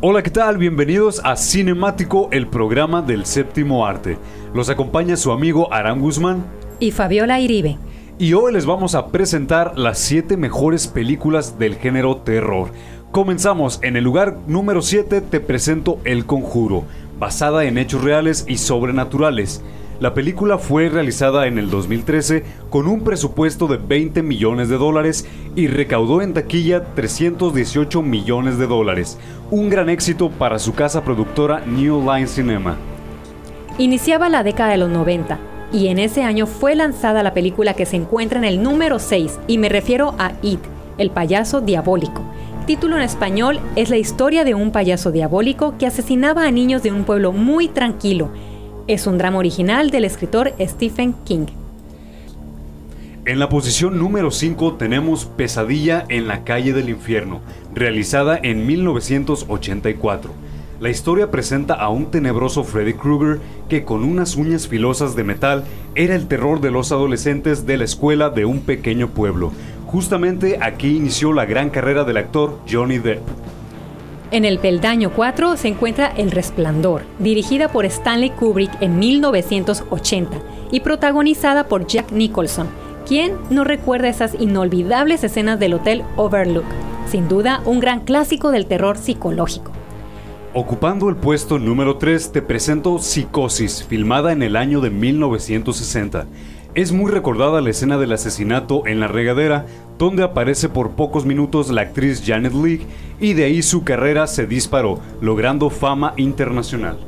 Hola, 0.00 0.22
¿qué 0.22 0.30
tal? 0.30 0.58
Bienvenidos 0.58 1.20
a 1.24 1.34
Cinemático, 1.34 2.28
el 2.30 2.46
programa 2.46 3.02
del 3.02 3.26
séptimo 3.26 3.84
arte. 3.84 4.16
Los 4.54 4.70
acompaña 4.70 5.16
su 5.16 5.32
amigo 5.32 5.72
Aram 5.74 5.98
Guzmán 6.00 6.46
y 6.78 6.92
Fabiola 6.92 7.40
Iribe. 7.40 7.78
Y 8.16 8.32
hoy 8.34 8.52
les 8.52 8.64
vamos 8.64 8.94
a 8.94 9.08
presentar 9.08 9.76
las 9.76 9.98
7 9.98 10.36
mejores 10.36 10.86
películas 10.86 11.58
del 11.58 11.74
género 11.74 12.18
terror. 12.18 12.70
Comenzamos. 13.10 13.80
En 13.82 13.96
el 13.96 14.04
lugar 14.04 14.36
número 14.46 14.82
7 14.82 15.20
te 15.20 15.40
presento 15.40 15.98
El 16.04 16.26
Conjuro, 16.26 16.84
basada 17.18 17.64
en 17.64 17.76
hechos 17.76 18.04
reales 18.04 18.44
y 18.46 18.58
sobrenaturales. 18.58 19.64
La 20.00 20.14
película 20.14 20.58
fue 20.58 20.88
realizada 20.88 21.48
en 21.48 21.58
el 21.58 21.70
2013 21.70 22.44
con 22.70 22.86
un 22.86 23.00
presupuesto 23.00 23.66
de 23.66 23.78
20 23.78 24.22
millones 24.22 24.68
de 24.68 24.78
dólares 24.78 25.26
y 25.56 25.66
recaudó 25.66 26.22
en 26.22 26.34
taquilla 26.34 26.94
318 26.94 28.00
millones 28.02 28.58
de 28.58 28.68
dólares, 28.68 29.18
un 29.50 29.68
gran 29.68 29.88
éxito 29.88 30.30
para 30.30 30.60
su 30.60 30.72
casa 30.72 31.02
productora 31.02 31.64
New 31.66 32.00
Line 32.00 32.28
Cinema. 32.28 32.76
Iniciaba 33.78 34.28
la 34.28 34.44
década 34.44 34.70
de 34.70 34.78
los 34.78 34.88
90 34.88 35.36
y 35.72 35.88
en 35.88 35.98
ese 35.98 36.22
año 36.22 36.46
fue 36.46 36.76
lanzada 36.76 37.24
la 37.24 37.34
película 37.34 37.74
que 37.74 37.84
se 37.84 37.96
encuentra 37.96 38.38
en 38.38 38.44
el 38.44 38.62
número 38.62 39.00
6 39.00 39.40
y 39.48 39.58
me 39.58 39.68
refiero 39.68 40.14
a 40.16 40.30
It, 40.42 40.60
el 40.98 41.10
payaso 41.10 41.60
diabólico. 41.60 42.22
título 42.66 42.94
en 42.94 43.02
español 43.02 43.58
es 43.74 43.90
la 43.90 43.96
historia 43.96 44.44
de 44.44 44.54
un 44.54 44.70
payaso 44.70 45.10
diabólico 45.10 45.74
que 45.76 45.86
asesinaba 45.86 46.44
a 46.44 46.52
niños 46.52 46.84
de 46.84 46.92
un 46.92 47.02
pueblo 47.02 47.32
muy 47.32 47.66
tranquilo 47.66 48.30
es 48.88 49.06
un 49.06 49.18
drama 49.18 49.38
original 49.38 49.90
del 49.90 50.04
escritor 50.06 50.54
Stephen 50.58 51.14
King. 51.24 51.46
En 53.26 53.38
la 53.38 53.50
posición 53.50 53.98
número 53.98 54.30
5 54.30 54.74
tenemos 54.74 55.26
Pesadilla 55.26 56.06
en 56.08 56.26
la 56.26 56.42
calle 56.44 56.72
del 56.72 56.88
infierno, 56.88 57.40
realizada 57.74 58.40
en 58.42 58.66
1984. 58.66 60.32
La 60.80 60.88
historia 60.88 61.30
presenta 61.30 61.74
a 61.74 61.90
un 61.90 62.10
tenebroso 62.10 62.64
Freddy 62.64 62.94
Krueger 62.94 63.40
que 63.68 63.84
con 63.84 64.04
unas 64.04 64.36
uñas 64.36 64.66
filosas 64.66 65.14
de 65.14 65.24
metal 65.24 65.64
era 65.94 66.14
el 66.14 66.26
terror 66.26 66.62
de 66.62 66.70
los 66.70 66.90
adolescentes 66.90 67.66
de 67.66 67.76
la 67.76 67.84
escuela 67.84 68.30
de 68.30 68.46
un 68.46 68.60
pequeño 68.60 69.08
pueblo. 69.08 69.52
Justamente 69.86 70.58
aquí 70.62 70.96
inició 70.96 71.34
la 71.34 71.44
gran 71.44 71.68
carrera 71.68 72.04
del 72.04 72.16
actor 72.16 72.58
Johnny 72.70 72.98
Depp. 72.98 73.20
En 74.30 74.44
el 74.44 74.58
peldaño 74.58 75.10
4 75.14 75.56
se 75.56 75.68
encuentra 75.68 76.08
El 76.08 76.30
Resplandor, 76.30 77.00
dirigida 77.18 77.72
por 77.72 77.86
Stanley 77.86 78.28
Kubrick 78.28 78.70
en 78.82 78.98
1980 78.98 80.36
y 80.70 80.80
protagonizada 80.80 81.64
por 81.66 81.86
Jack 81.86 82.12
Nicholson, 82.12 82.68
quien 83.06 83.32
no 83.48 83.64
recuerda 83.64 84.08
esas 84.08 84.34
inolvidables 84.38 85.24
escenas 85.24 85.58
del 85.58 85.72
Hotel 85.72 86.04
Overlook. 86.16 86.66
Sin 87.10 87.26
duda, 87.26 87.62
un 87.64 87.80
gran 87.80 88.00
clásico 88.00 88.50
del 88.50 88.66
terror 88.66 88.98
psicológico. 88.98 89.72
Ocupando 90.52 91.08
el 91.08 91.16
puesto 91.16 91.58
número 91.58 91.96
3 91.96 92.32
te 92.32 92.42
presento 92.42 92.98
Psicosis, 92.98 93.82
filmada 93.82 94.32
en 94.32 94.42
el 94.42 94.56
año 94.56 94.82
de 94.82 94.90
1960. 94.90 96.26
Es 96.74 96.92
muy 96.92 97.10
recordada 97.10 97.60
la 97.60 97.70
escena 97.70 97.98
del 97.98 98.12
asesinato 98.12 98.86
en 98.86 99.00
la 99.00 99.08
regadera, 99.08 99.66
donde 99.98 100.22
aparece 100.22 100.68
por 100.68 100.90
pocos 100.90 101.24
minutos 101.24 101.70
la 101.70 101.80
actriz 101.80 102.22
Janet 102.24 102.52
Leigh 102.52 102.86
y 103.18 103.32
de 103.32 103.44
ahí 103.44 103.62
su 103.62 103.84
carrera 103.84 104.26
se 104.26 104.46
disparó, 104.46 105.00
logrando 105.20 105.70
fama 105.70 106.12
internacional. 106.16 106.98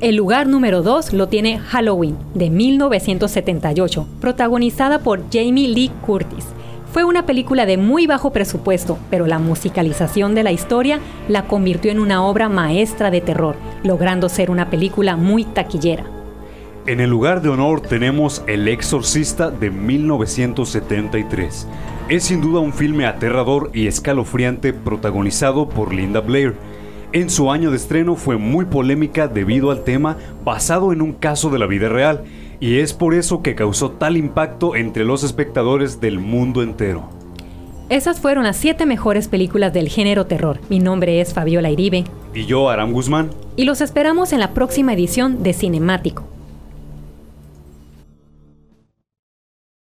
El 0.00 0.16
lugar 0.16 0.46
número 0.46 0.82
2 0.82 1.14
lo 1.14 1.28
tiene 1.28 1.58
Halloween, 1.58 2.16
de 2.34 2.50
1978, 2.50 4.06
protagonizada 4.20 4.98
por 4.98 5.22
Jamie 5.32 5.68
Lee 5.68 5.90
Curtis. 6.04 6.44
Fue 6.92 7.04
una 7.04 7.26
película 7.26 7.64
de 7.64 7.78
muy 7.78 8.06
bajo 8.06 8.32
presupuesto, 8.32 8.98
pero 9.08 9.26
la 9.26 9.38
musicalización 9.38 10.34
de 10.34 10.42
la 10.42 10.52
historia 10.52 11.00
la 11.28 11.46
convirtió 11.46 11.90
en 11.90 12.00
una 12.00 12.24
obra 12.24 12.48
maestra 12.48 13.10
de 13.10 13.22
terror, 13.22 13.56
logrando 13.82 14.28
ser 14.28 14.50
una 14.50 14.68
película 14.68 15.16
muy 15.16 15.44
taquillera. 15.44 16.13
En 16.86 17.00
el 17.00 17.08
lugar 17.08 17.40
de 17.40 17.48
honor 17.48 17.80
tenemos 17.80 18.44
El 18.46 18.68
Exorcista 18.68 19.50
de 19.50 19.70
1973. 19.70 21.66
Es 22.10 22.24
sin 22.24 22.42
duda 22.42 22.60
un 22.60 22.74
filme 22.74 23.06
aterrador 23.06 23.70
y 23.72 23.86
escalofriante 23.86 24.74
protagonizado 24.74 25.66
por 25.66 25.94
Linda 25.94 26.20
Blair. 26.20 26.54
En 27.14 27.30
su 27.30 27.50
año 27.50 27.70
de 27.70 27.78
estreno 27.78 28.16
fue 28.16 28.36
muy 28.36 28.66
polémica 28.66 29.28
debido 29.28 29.70
al 29.70 29.82
tema 29.82 30.18
basado 30.44 30.92
en 30.92 31.00
un 31.00 31.14
caso 31.14 31.48
de 31.48 31.58
la 31.58 31.66
vida 31.66 31.88
real, 31.88 32.24
y 32.60 32.80
es 32.80 32.92
por 32.92 33.14
eso 33.14 33.40
que 33.40 33.54
causó 33.54 33.92
tal 33.92 34.18
impacto 34.18 34.76
entre 34.76 35.06
los 35.06 35.24
espectadores 35.24 36.02
del 36.02 36.18
mundo 36.18 36.62
entero. 36.62 37.08
Esas 37.88 38.20
fueron 38.20 38.44
las 38.44 38.58
siete 38.58 38.84
mejores 38.84 39.28
películas 39.28 39.72
del 39.72 39.88
género 39.88 40.26
terror. 40.26 40.60
Mi 40.68 40.80
nombre 40.80 41.22
es 41.22 41.32
Fabiola 41.32 41.70
Iribe. 41.70 42.04
Y 42.34 42.44
yo, 42.44 42.68
Aram 42.68 42.92
Guzmán. 42.92 43.30
Y 43.56 43.64
los 43.64 43.80
esperamos 43.80 44.34
en 44.34 44.40
la 44.40 44.52
próxima 44.52 44.92
edición 44.92 45.42
de 45.42 45.54
Cinemático 45.54 46.33